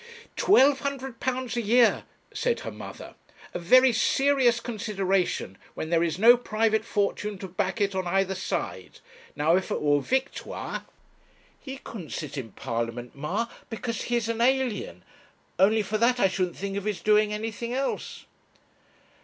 'Twelve 0.35 0.79
hundred 0.79 1.19
pounds 1.19 1.55
a 1.55 1.61
year,' 1.61 2.05
said 2.33 2.61
her 2.61 2.71
mother 2.71 3.13
'a 3.53 3.59
very 3.59 3.93
serious 3.93 4.59
consideration 4.59 5.59
when 5.75 5.91
there 5.91 6.01
is 6.01 6.17
no 6.17 6.35
private 6.35 6.83
fortune 6.83 7.37
to 7.37 7.47
back 7.47 7.79
it, 7.79 7.93
on 7.93 8.07
either 8.07 8.33
side. 8.33 8.99
Now 9.35 9.55
if 9.55 9.69
it 9.69 9.79
were 9.79 10.01
Victoire' 10.01 10.85
'He 11.61 11.77
couldn't 11.77 12.13
sit 12.13 12.35
in 12.35 12.53
Parliament, 12.53 13.13
ma, 13.15 13.45
because 13.69 14.01
he's 14.01 14.27
an 14.27 14.41
alien 14.41 15.03
only 15.59 15.83
for 15.83 15.99
that 15.99 16.19
I 16.19 16.27
shouldn't 16.27 16.57
think 16.57 16.77
of 16.77 16.85
his 16.85 17.01
doing 17.01 17.31
anything 17.31 17.71
else.' 17.75 18.25